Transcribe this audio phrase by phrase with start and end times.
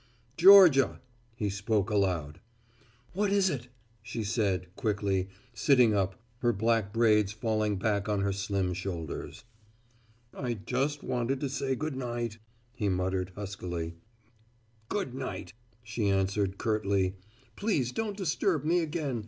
[0.35, 0.99] "Georgia!"
[1.35, 2.39] he spoke aloud.
[3.13, 3.67] "What is it!"
[4.01, 9.43] she said, quickly, sitting up, her black braids falling back on her slim shoulders.
[10.33, 12.39] "I just wanted to say good night,"
[12.73, 13.93] he muttered, huskily.
[14.89, 15.53] "Good night,"
[15.83, 17.15] she answered, curtly.
[17.55, 19.19] "Please don't disturb me again.